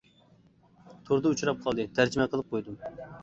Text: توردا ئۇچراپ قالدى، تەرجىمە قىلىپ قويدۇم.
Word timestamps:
توردا 1.09 1.33
ئۇچراپ 1.35 1.61
قالدى، 1.67 1.87
تەرجىمە 1.99 2.27
قىلىپ 2.33 2.49
قويدۇم. 2.55 2.81